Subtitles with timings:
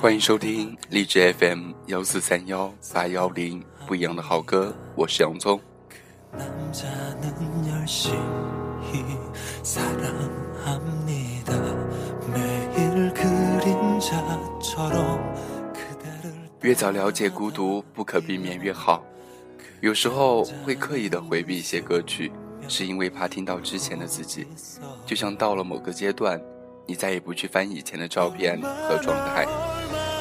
[0.00, 5.60] 欢迎收听荔枝 FM 幺四三幺八幺零不一样的好歌，我是洋葱。
[16.62, 19.04] 越早了解孤独，不可避免越好。
[19.82, 22.32] 有时候会刻意的回避一些歌曲，
[22.66, 24.46] 是因为怕听到之前的自己。
[25.04, 26.40] 就像到了某个阶段，
[26.86, 29.46] 你再也不去翻以前的照片和状态，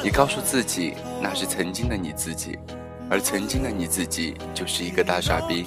[0.02, 2.58] 你告诉自己那是曾经的你自己，
[3.09, 5.66] 而曾经的你自己就是一个大傻逼。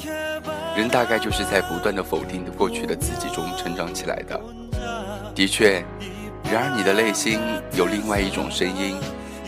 [0.75, 4.41] 人大概就是在不断的否定的过去的自己中成长起来的。
[5.35, 5.85] 的确，
[6.51, 7.39] 然而你的内心
[7.77, 8.97] 有另外一种声音。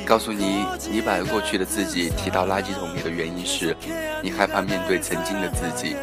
[0.07, 3.75] 告诉你，你把过去的自己提到垃圾桶里的原因是，
[4.23, 5.97] 你害怕面对曾经的自己，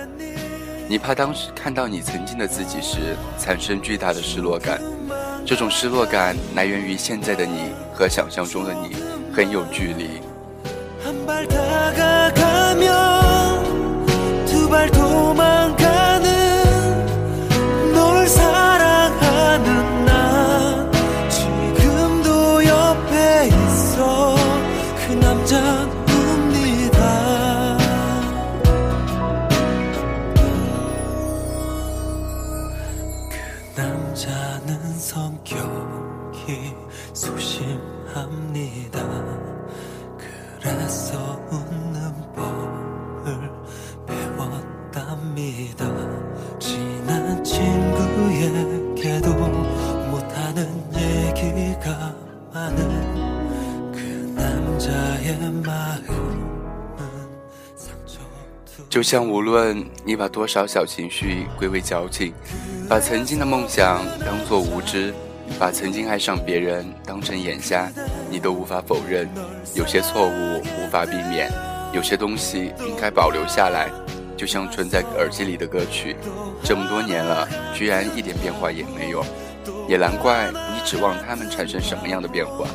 [0.89, 4.81] 你怕当时看到你曾经的自己时产生巨大的失落感。
[5.45, 8.95] 这种失落感来源于现在的你和想象中的你
[9.34, 10.22] 很有距离。
[58.92, 62.34] 就像无论你把多少小情绪归为矫情，
[62.90, 65.13] 把曾经的梦想当作无知，
[65.57, 67.90] 把曾经爱上别人当成眼瞎，
[68.30, 69.30] 你都无法否认，
[69.75, 71.50] 有些错误无法避免，
[71.94, 73.90] 有些东西应该保留下来。
[74.35, 76.18] 就像存在耳机里的歌曲，
[76.62, 79.24] 这么多年了，居然一点变化也没有，
[79.88, 82.68] 也难怪你指望他们产生什么样的变化。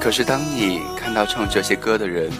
[0.00, 2.32] 可是，当你看到唱这些歌的人，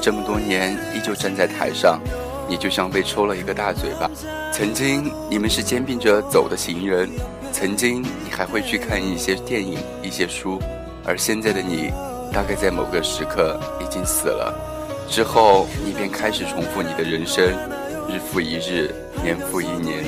[0.00, 2.00] 这么多年依旧站在台上，
[2.48, 4.10] 你就像被抽了一个大嘴巴。
[4.50, 7.10] 曾经你们是肩并着走的行人，
[7.52, 10.58] 曾经你还会去看一些电影、一些书，
[11.04, 11.92] 而现在的你，
[12.32, 14.77] 大概在某个时刻已经死了。
[15.08, 17.44] 之后，你便开始重复你的人生，
[18.08, 20.04] 日复一日，年复一年。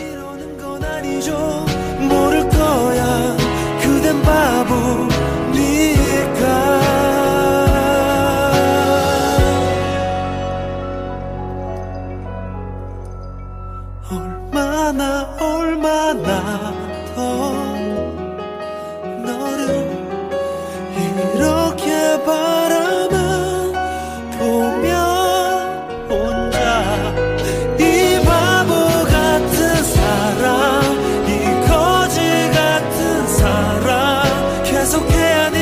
[35.08, 35.59] 最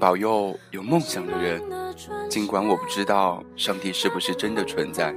[0.00, 1.62] 保佑有梦想的人，
[2.30, 5.14] 尽管我不知道上帝是不是真的存在，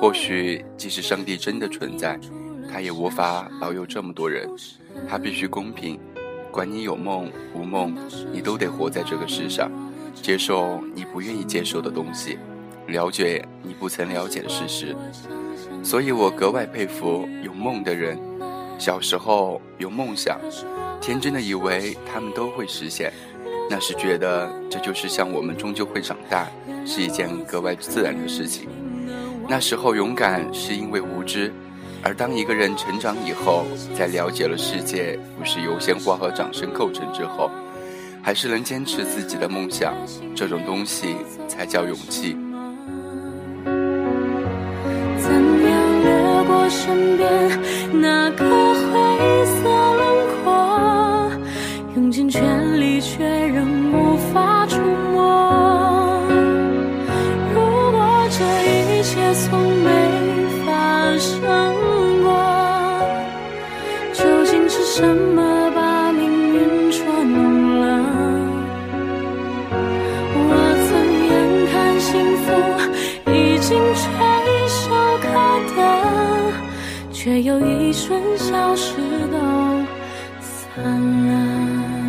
[0.00, 2.16] 或许即使上帝真的存在，
[2.72, 4.48] 他也无法保佑这么多人。
[5.08, 5.98] 他必须公平，
[6.52, 7.96] 管你有梦无梦，
[8.32, 9.68] 你都得活在这个世上，
[10.14, 12.38] 接受你不愿意接受的东西。
[12.86, 14.96] 了解你不曾了解的事实。
[15.82, 18.16] 所以我格外佩服有梦的人。
[18.78, 20.40] 小时候有梦想，
[21.00, 23.12] 天真的以为他们都会实现，
[23.72, 26.46] 那时觉得这就是像我们终究会长大，
[26.84, 28.68] 是一件格外自然的事情。
[29.48, 31.50] 那时候勇敢是因为无知，
[32.02, 33.64] 而当一个人成长以后，
[33.96, 37.50] 在了解了世界不是由鲜花和掌声构成之后，
[38.22, 39.94] 还是能坚持自己的梦想，
[40.36, 41.16] 这种东西
[41.48, 42.36] 才叫勇气。
[45.16, 47.58] 怎样越过身边
[47.90, 49.91] 那个灰色
[65.02, 66.22] 怎么把命
[66.54, 67.84] 运捉弄了？
[70.32, 70.50] 我
[70.86, 70.90] 曾
[71.26, 71.30] 眼
[71.72, 72.46] 看幸福
[73.32, 74.00] 已经垂
[74.68, 74.80] 手
[75.20, 75.26] 可
[75.74, 75.82] 得。
[77.12, 78.94] 却又一瞬消失
[79.32, 79.38] 都
[80.40, 80.84] 散
[81.26, 82.01] 了。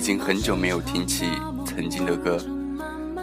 [0.00, 1.26] 已经很久没有听起
[1.66, 2.38] 曾经的歌，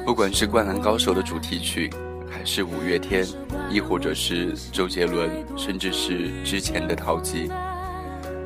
[0.05, 1.89] 不管是《灌篮高手》的主题曲，
[2.29, 3.25] 还是五月天，
[3.67, 5.27] 亦或者是周杰伦，
[5.57, 7.49] 甚至是之前的陶吉。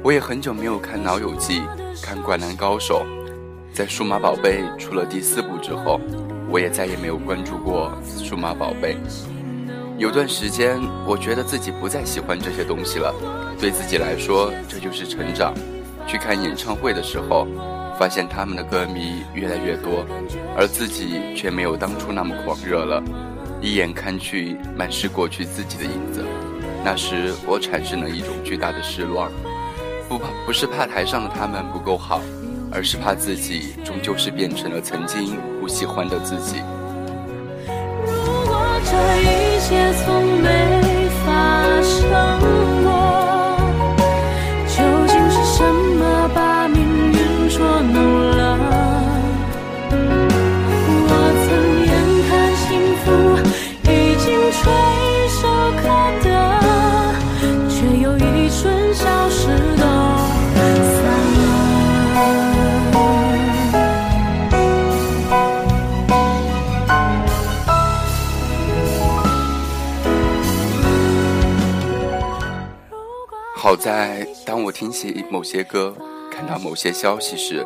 [0.02, 1.60] 我也很久没有看《老友记》，
[2.02, 3.06] 看《灌篮高手》。
[3.74, 6.00] 在《数码宝贝》出了第四部之后，
[6.50, 7.92] 我也再也没有关注过
[8.26, 8.96] 《数码宝贝》。
[9.98, 13.14] 有段时间，我觉得自己不再喜欢这些东西了，
[13.60, 15.54] 对自己来说，这就是成长。
[16.08, 17.46] 去看演唱会的时候，
[18.02, 20.04] 发现他们的歌迷越来越多，
[20.58, 23.00] 而自己却没有当初那么狂热了。
[23.62, 26.26] 一眼看去，满是过去自己的影子。
[26.84, 29.30] 那时我产生了一种巨大的失落，
[30.10, 32.20] 不怕不是怕台上的他们不够好，
[32.72, 36.56] 而是怕自己终究是变成了曾经不喜欢的自己。
[37.68, 42.61] 如果这一切从没发生。
[73.82, 75.92] 在，当我听起某些歌，
[76.30, 77.66] 看到某些消息时，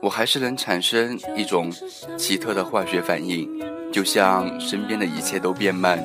[0.00, 1.70] 我还是能产生一种
[2.16, 3.46] 奇特的化学反应，
[3.92, 6.02] 就像身边的一切都变慢，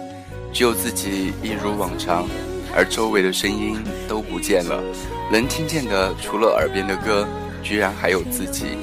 [0.52, 2.28] 只有自己一如往常，
[2.76, 4.84] 而周围的声音都不见了，
[5.32, 7.26] 能听见的除了耳边的歌，
[7.64, 8.78] 居然还有自己，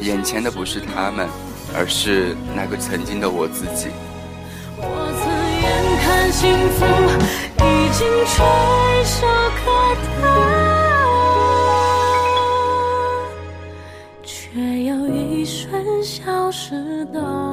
[0.00, 1.28] 眼前的不是他们，
[1.76, 3.86] 而是那个曾经的我自己。
[4.78, 5.30] 我曾
[5.62, 6.84] 眼看幸福。
[7.60, 8.44] 已经垂
[9.04, 9.26] 手
[16.68, 17.47] 知道。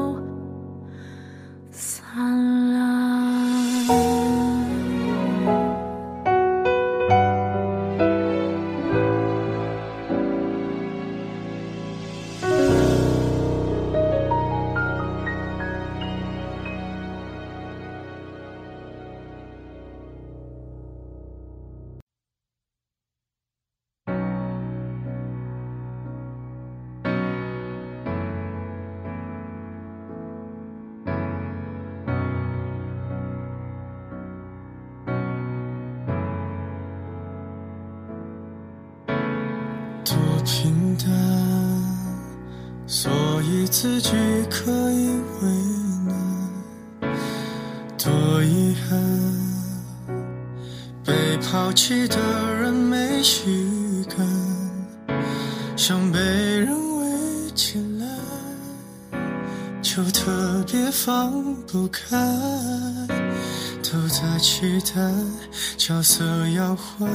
[66.75, 67.07] 坏，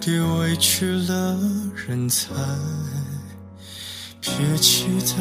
[0.00, 1.38] 别委屈了
[1.74, 2.28] 人才。
[4.20, 5.14] 别期待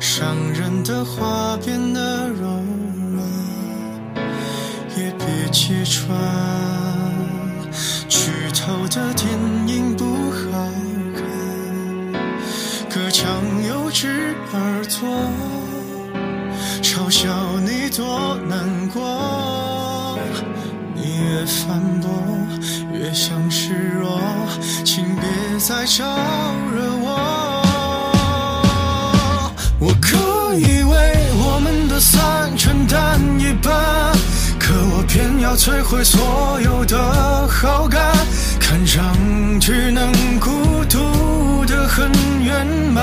[0.00, 2.46] 伤人的话变得柔
[3.14, 3.22] 软。
[4.96, 6.08] 也别揭穿，
[8.08, 9.26] 剧透的电
[9.66, 10.70] 影不好
[11.14, 11.22] 看，
[12.90, 13.26] 隔墙
[13.66, 15.08] 有只耳朵，
[16.82, 19.61] 嘲笑你多难过。
[21.32, 22.10] 越反驳，
[22.92, 24.20] 越像示弱，
[24.84, 25.24] 请别
[25.58, 26.04] 再招
[26.74, 27.08] 惹我。
[29.78, 30.92] 我可以为
[31.42, 33.72] 我们的散承担一半，
[34.60, 38.14] 可我偏要摧毁所有的好感，
[38.60, 39.02] 看上
[39.58, 40.50] 去能孤
[40.84, 42.12] 独的很
[42.44, 43.02] 圆满。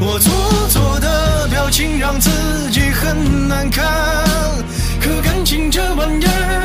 [0.00, 0.32] 我做
[0.70, 2.30] 作的表情让自
[2.70, 4.23] 己很难看，可感
[6.04, 6.63] 情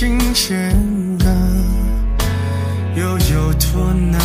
[0.00, 0.70] 新鲜
[1.18, 1.26] 感，
[2.94, 4.20] 又有多难？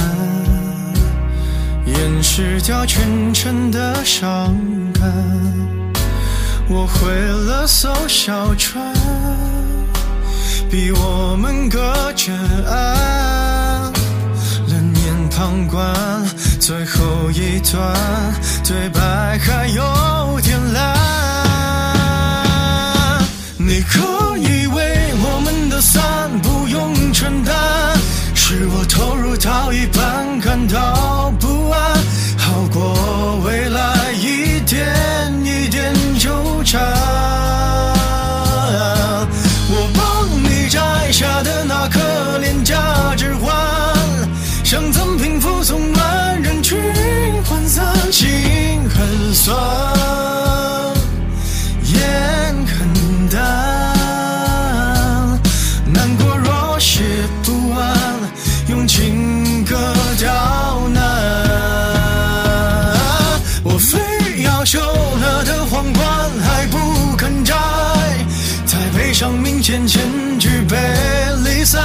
[1.88, 4.56] 掩饰掉全城的伤
[4.94, 5.12] 感。
[6.70, 8.94] 我毁了艘小船，
[10.70, 12.32] 逼我们隔着
[12.70, 13.92] 岸，
[14.68, 15.92] 冷眼旁观。
[16.60, 17.98] 最后一段
[18.64, 20.94] 对白还有点烂。
[23.58, 24.93] 你可以为
[28.56, 31.98] 是我投入到一半感到不安，
[32.38, 34.86] 好过未来一点
[35.44, 36.30] 一点纠
[36.64, 36.80] 缠。
[39.70, 43.52] 我帮你摘下的那颗廉价指环，
[44.64, 46.78] 像赠品附送满人群
[47.44, 48.30] 涣散，心
[48.88, 49.93] 很酸。
[71.74, 71.82] 散，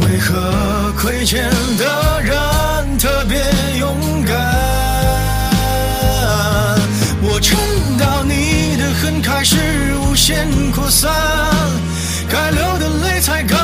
[0.00, 3.38] 为何亏欠的人特别
[3.78, 4.34] 勇敢？
[7.22, 7.56] 我撑
[7.96, 9.56] 到你的恨开始
[10.00, 11.08] 无限扩散，
[12.28, 13.56] 该流的泪才刚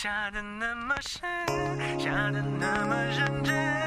[0.00, 1.28] 下的那么深，
[1.98, 3.77] 下的那么认真，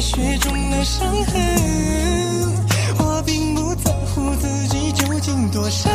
[0.00, 1.34] 雪中的伤痕。
[2.98, 5.92] 我并不在乎自己究竟多伤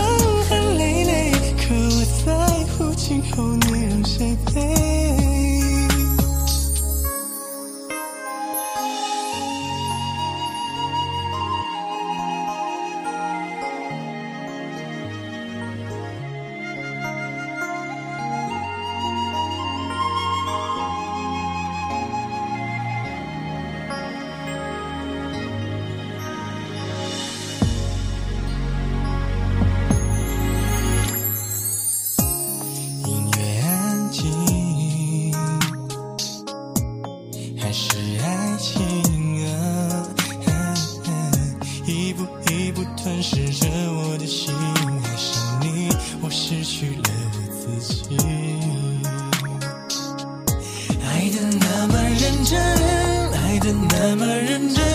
[42.05, 45.89] 一步一步吞噬着我的心，爱上你，
[46.21, 47.01] 我失去了
[47.33, 48.15] 我自己。
[51.03, 52.61] 爱的那么认真，
[53.33, 54.85] 爱的那么认真，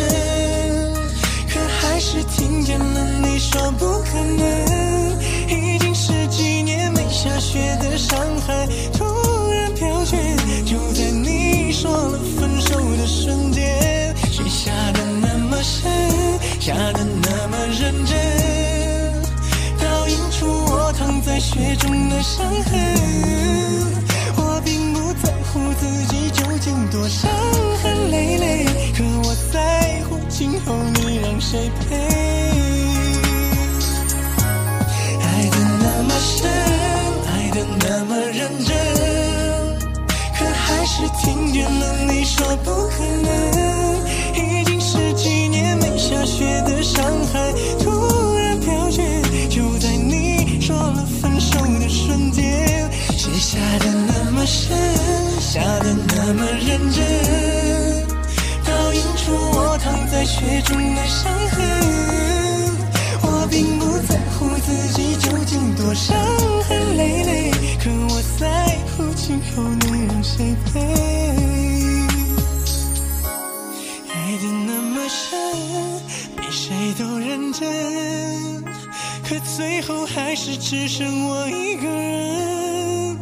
[1.48, 5.18] 可还是听见了你说不可能。
[5.48, 8.68] 已经十几年没下雪的上海，
[16.60, 18.14] 下的那么认真，
[19.80, 22.78] 倒映出我躺在雪中的伤痕。
[24.36, 27.30] 我并不在乎自己究竟多伤
[27.82, 31.96] 痕累累，可我在乎今后你让谁陪。
[35.18, 36.50] 爱的那么深，
[37.26, 38.76] 爱的那么认真，
[40.38, 43.59] 可还是听见了你说不可能。
[46.10, 49.00] 下雪的上海，突然飘雪，
[49.48, 54.76] 就在你说了分手的瞬间，雪下的那么深，
[55.38, 58.08] 下的那么认真，
[58.66, 61.89] 倒映出我躺在雪中的伤痕。
[80.42, 83.14] 是只剩我一个人。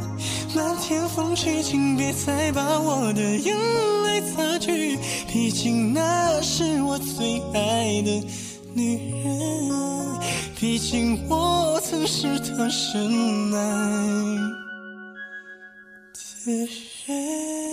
[0.55, 3.57] 漫天风雪，请别再把我的眼
[4.05, 8.25] 泪擦去，毕竟那是我最爱的
[8.73, 9.69] 女人，
[10.61, 13.59] 毕竟我曾是她深爱
[16.47, 16.53] 的
[17.09, 17.68] 人。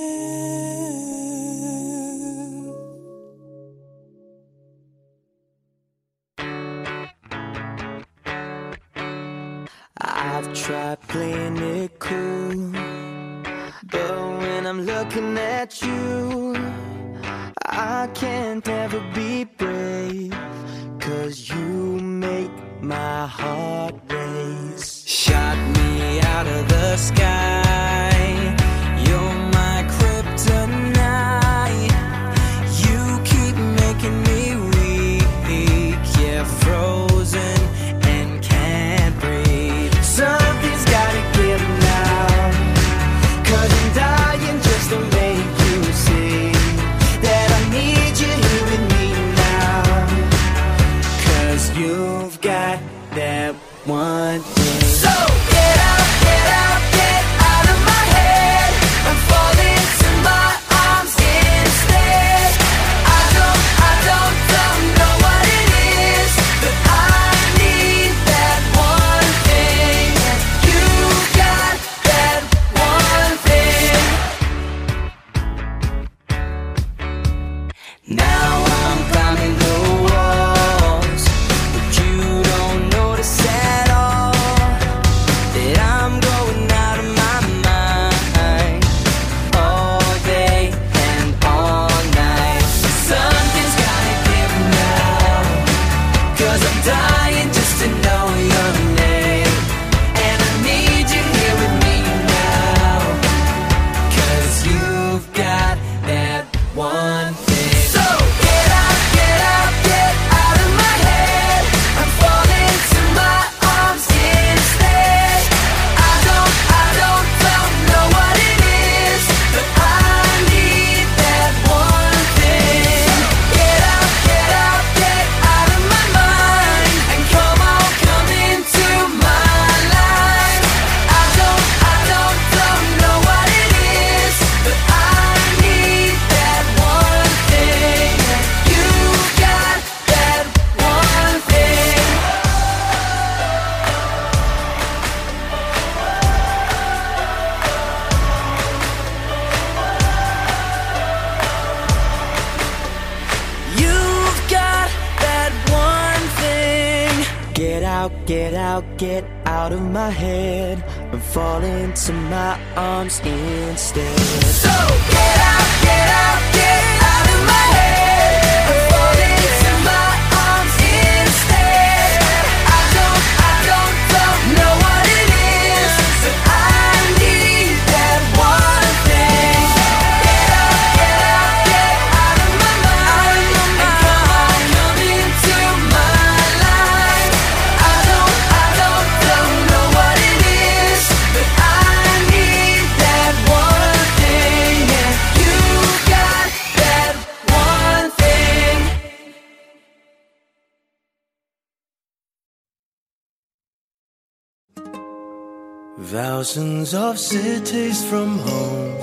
[206.15, 208.97] Thousands of cities from home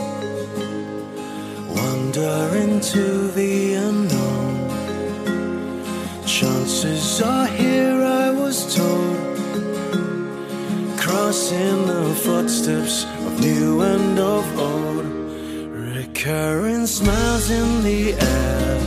[1.77, 4.57] wander into the unknown.
[6.25, 9.37] Chances are here, I was told,
[10.97, 15.05] crossing the footsteps of new and of old.
[15.95, 18.81] Recurring smiles in the air,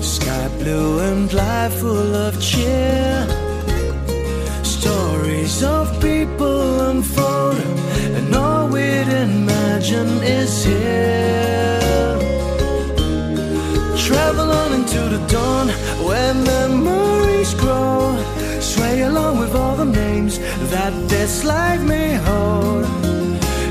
[0.00, 3.49] sky blue and life full of cheer.
[19.80, 20.38] The names
[20.74, 22.84] that this life may hold.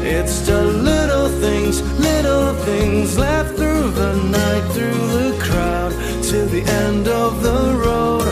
[0.02, 5.92] It's the little things, little things left through the night, through the crowd,
[6.24, 8.28] till the end of the road.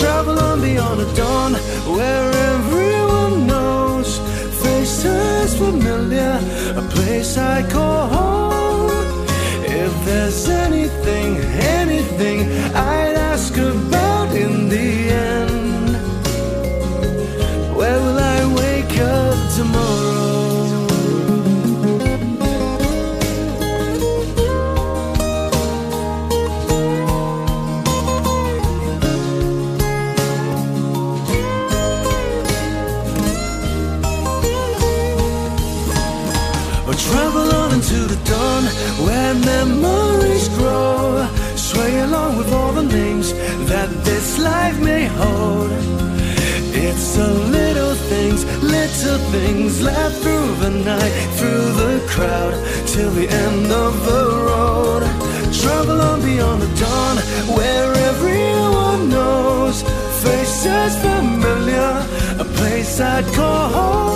[0.00, 1.52] Travel on beyond the dawn
[1.96, 4.08] where everyone knows
[4.62, 6.34] faces familiar,
[6.76, 8.90] a place I call home.
[9.82, 11.38] If there's anything,
[11.80, 12.38] anything
[12.74, 12.99] I'd
[44.50, 45.70] life may hold.
[46.86, 48.40] It's the little things,
[48.76, 52.54] little things left through the night, through the crowd,
[52.92, 55.02] till the end of the road.
[55.60, 57.16] Travel on beyond the dawn
[57.56, 59.76] where everyone knows.
[60.22, 61.90] Faces familiar,
[62.44, 64.09] a place I'd call home.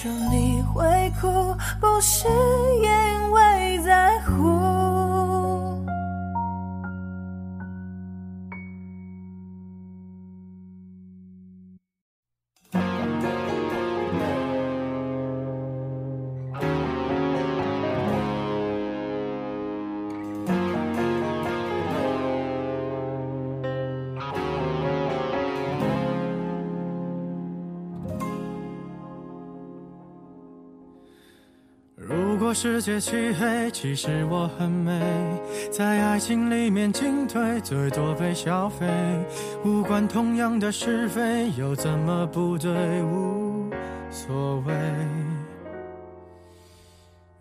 [0.00, 1.28] 说你会哭，
[1.80, 4.67] 不是因为在乎。
[32.52, 35.00] 世界漆黑，其实我很美，
[35.70, 38.86] 在爱情里面进退，最多被消费。
[39.64, 42.70] 无关同样的是非，又怎么不对？
[43.02, 43.70] 无
[44.10, 44.74] 所谓。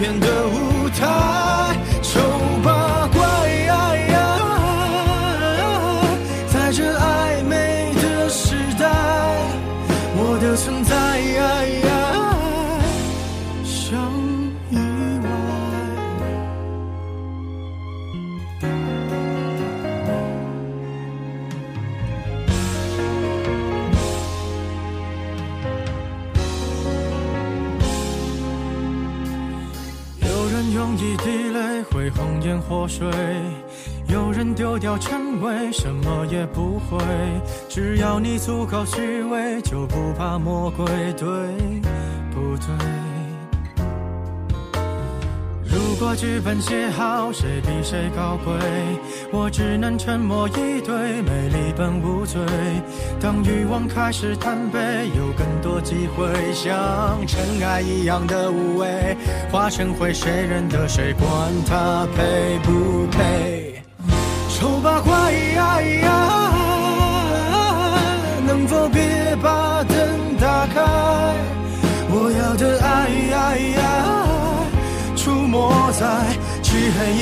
[0.00, 1.39] 片的舞台，
[32.70, 33.04] 破碎，
[34.06, 37.04] 有人丢掉称谓，什么也不会。
[37.68, 41.26] 只要你足够虚伪，就不怕魔鬼，对
[42.32, 42.99] 不对？
[46.00, 48.54] 如果剧本写好，谁比谁高贵？
[49.30, 52.40] 我只能沉默以对，美丽本无罪。
[53.20, 54.78] 当欲望开始贪杯，
[55.14, 59.14] 有更多机会，像尘埃一样的无畏，
[59.52, 61.12] 化成灰，谁认得谁？
[61.12, 61.28] 管
[61.68, 63.82] 他配不配？
[64.58, 65.12] 丑八怪，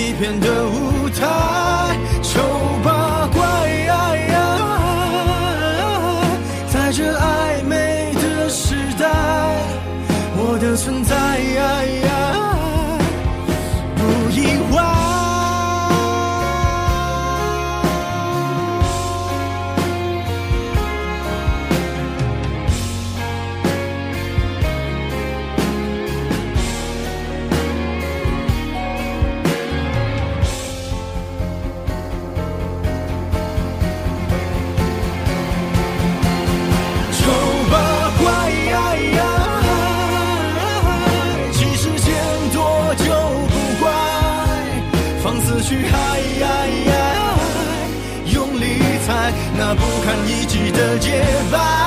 [0.08, 1.88] 一片的舞台，
[50.98, 51.77] 洁白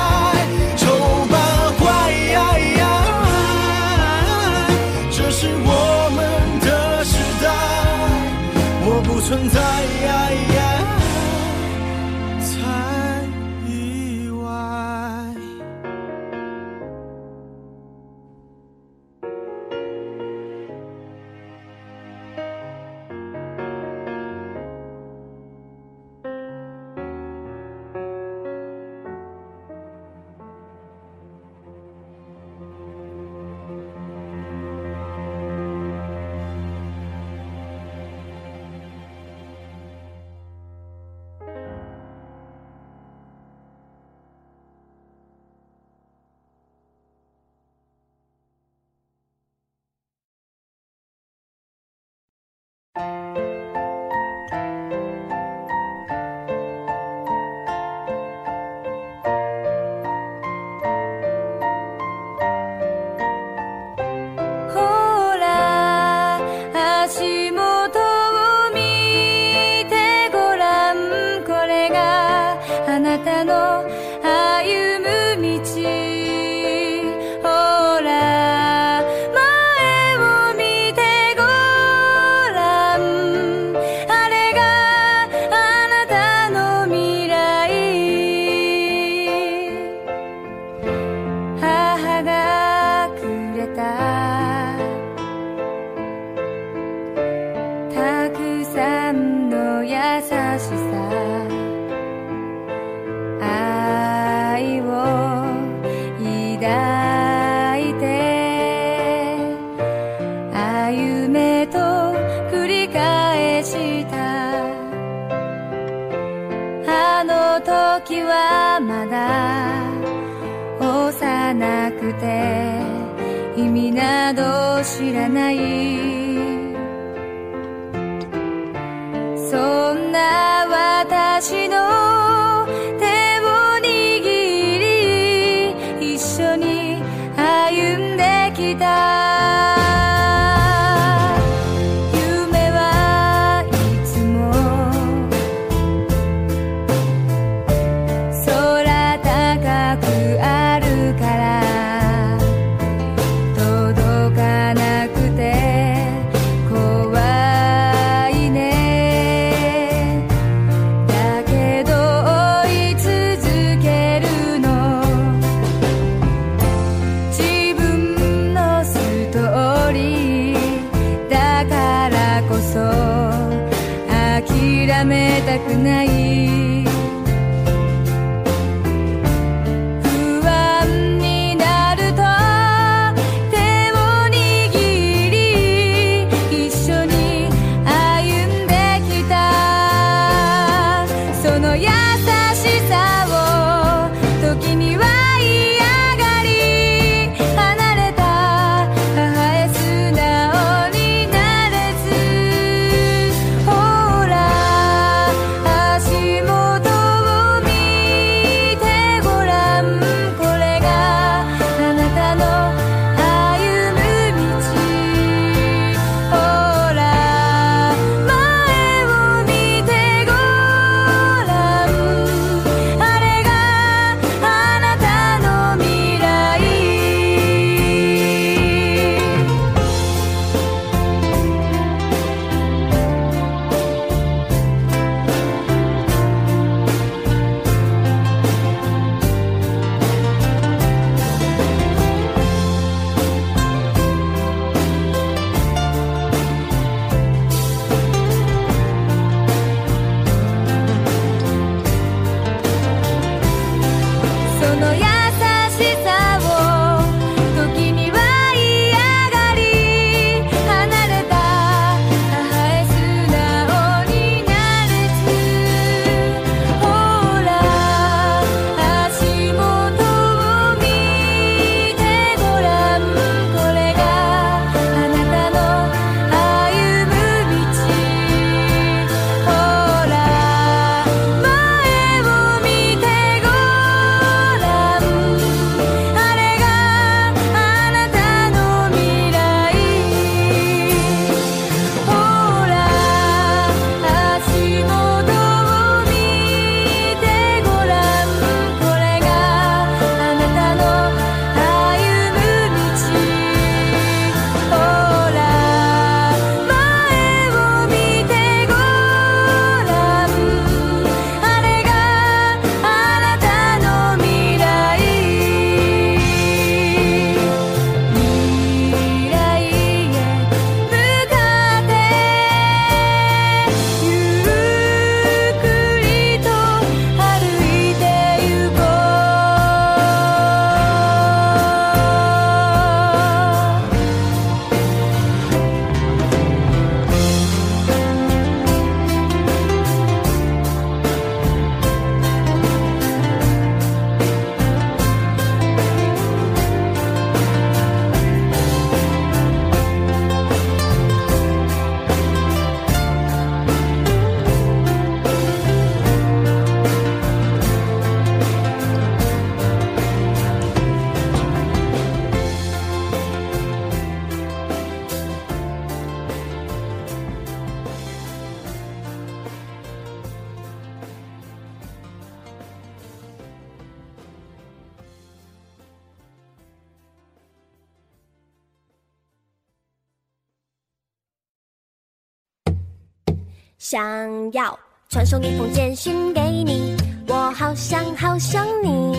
[385.32, 386.94] 送一封简讯给你
[387.26, 389.16] 我好想好想你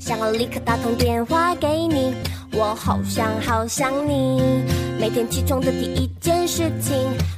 [0.00, 2.12] 想要立刻打通电话给你
[2.52, 4.42] 我好想好想你
[4.98, 6.96] 每天起床的第一件事情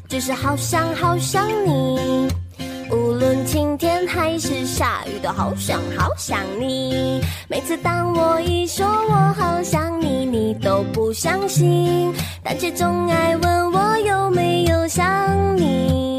[0.08, 2.26] 就是好想好想你。
[2.90, 12.10] 无论晴天还是下雨都好想好想你每次当我一说我好想你你都不相信
[12.42, 15.04] 但却总爱问我有没有想
[15.58, 16.13] 你。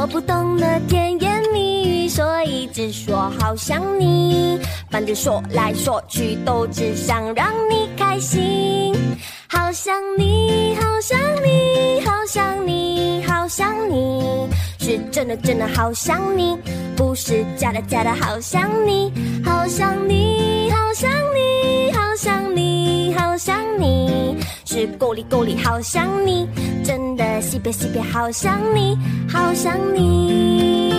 [0.00, 4.56] 我不懂得甜言蜜语所以只说好想你。
[4.88, 8.94] 反正说来说去都只想让你开心。
[9.48, 14.48] 好想你好想你好想你好想你。
[14.88, 16.56] 是真的真的好想你，
[16.96, 19.12] 不是假的假的好想你。
[19.44, 24.34] 好想你，好想你，好想你，好想你，
[24.64, 26.48] 是够力够力好想你，
[26.82, 28.96] 真的西北西北好想你，
[29.30, 30.97] 好想你。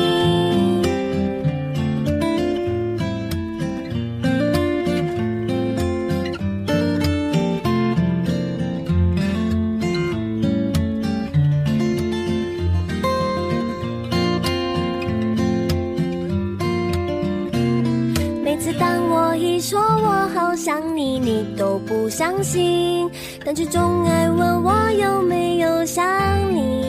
[20.69, 23.09] 想你，你都不相信，
[23.43, 26.05] 但却总爱问我有没有想
[26.53, 26.85] 你。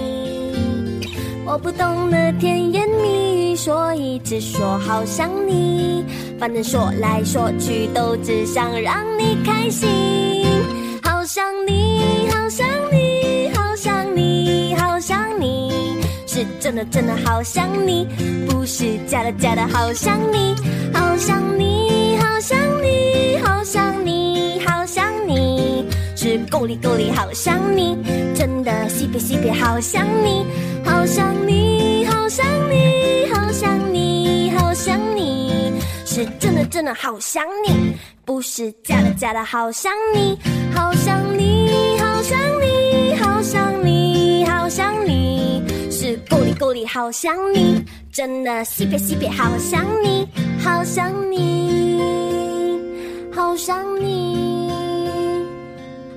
[1.47, 6.05] 我不懂得甜言蜜语，所以只说好想你。
[6.39, 9.89] 反正说来说去都只想让你开心。
[11.03, 15.73] 好想你，好想你，好想你，好想你，
[16.27, 18.07] 是真的真的好想你，
[18.47, 20.55] 不是假的假的好想你。
[20.93, 23.39] 好想你，好想你，
[23.73, 25.85] 想你，好想你，
[26.17, 27.97] 是够力够力好想你，
[28.35, 30.45] 真的西北西北好想你，
[30.85, 35.73] 好想你，好想你，好想你，好想你，
[36.05, 37.95] 是真的真的好想你，
[38.25, 40.37] 不是假的假的好想你，
[40.75, 45.63] 好想你，好想你，好想你，好想你，
[45.93, 50.27] 是够力够力好想你，真的西北西北好想你，
[50.59, 52.40] 好想你，
[53.33, 54.71] 好想你，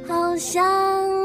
[0.07, 1.22] 好想。